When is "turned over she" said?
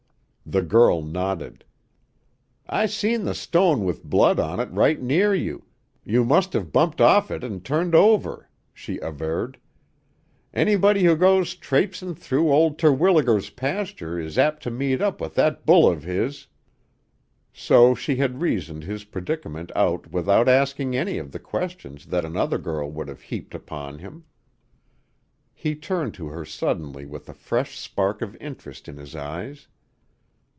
7.61-8.97